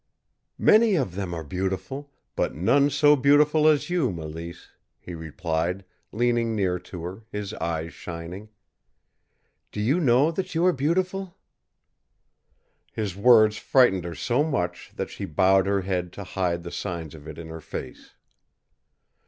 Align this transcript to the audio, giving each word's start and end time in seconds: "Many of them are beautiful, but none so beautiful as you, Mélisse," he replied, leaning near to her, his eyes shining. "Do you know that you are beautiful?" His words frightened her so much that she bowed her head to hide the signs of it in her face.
"Many 0.57 0.95
of 0.95 1.13
them 1.13 1.31
are 1.35 1.43
beautiful, 1.43 2.09
but 2.35 2.55
none 2.55 2.89
so 2.89 3.15
beautiful 3.15 3.67
as 3.67 3.91
you, 3.91 4.09
Mélisse," 4.09 4.69
he 4.99 5.13
replied, 5.13 5.85
leaning 6.11 6.55
near 6.55 6.79
to 6.79 7.03
her, 7.03 7.23
his 7.31 7.53
eyes 7.53 7.93
shining. 7.93 8.49
"Do 9.71 9.79
you 9.79 9.99
know 9.99 10.31
that 10.31 10.55
you 10.55 10.65
are 10.65 10.73
beautiful?" 10.73 11.37
His 12.91 13.15
words 13.15 13.57
frightened 13.57 14.03
her 14.05 14.15
so 14.15 14.43
much 14.43 14.91
that 14.95 15.11
she 15.11 15.25
bowed 15.25 15.67
her 15.67 15.81
head 15.81 16.11
to 16.13 16.23
hide 16.23 16.63
the 16.63 16.71
signs 16.71 17.13
of 17.13 17.27
it 17.27 17.37
in 17.37 17.49
her 17.49 17.61
face. 17.61 18.15